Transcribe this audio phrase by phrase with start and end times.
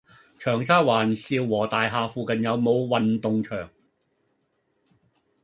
[0.39, 3.69] 長沙灣肇如大廈附近有無運動場？